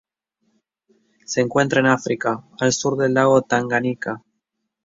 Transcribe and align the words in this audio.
Se 1.27 1.41
encuentra 1.41 1.79
en 1.79 1.85
África: 1.85 2.43
al 2.59 2.73
sur 2.73 2.97
del 2.97 3.13
lago 3.13 3.43
Tanganika. 3.43 4.23